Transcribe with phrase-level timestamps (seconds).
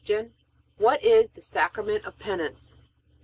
[0.79, 2.79] What is the Sacrament of Penance?